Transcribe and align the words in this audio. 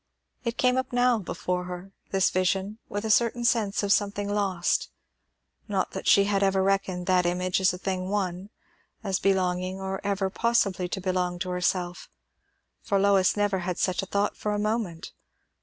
It 0.43 0.57
came 0.57 0.77
up 0.77 0.91
now 0.91 1.19
before 1.19 1.65
her, 1.65 1.91
this 2.09 2.31
vision, 2.31 2.79
with 2.89 3.05
a 3.05 3.11
certain 3.11 3.45
sense 3.45 3.83
of 3.83 3.93
something 3.93 4.27
lost. 4.27 4.89
Not 5.67 5.91
that 5.91 6.07
she 6.07 6.23
had 6.23 6.41
ever 6.41 6.63
reckoned 6.63 7.05
that 7.05 7.27
image 7.27 7.61
as 7.61 7.71
a 7.71 7.77
thing 7.77 8.09
won; 8.09 8.49
as 9.03 9.19
belonging, 9.19 9.79
or 9.79 10.01
ever 10.03 10.31
possibly 10.31 10.89
to 10.89 11.01
belong, 11.01 11.37
to 11.37 11.51
herself; 11.51 12.09
for 12.81 12.97
Lois 12.97 13.37
never 13.37 13.59
had 13.59 13.77
such 13.77 14.01
a 14.01 14.07
thought 14.07 14.35
for 14.35 14.55
a 14.55 14.57
moment. 14.57 15.11